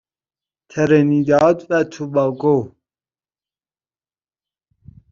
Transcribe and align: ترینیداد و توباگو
ترینیداد 0.69 1.59
و 1.69 1.83
توباگو 1.83 2.75